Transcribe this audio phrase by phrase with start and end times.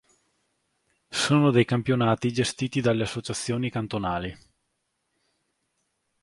[1.09, 4.35] Sono dei campionati gestiti dalle associazioni cantonali.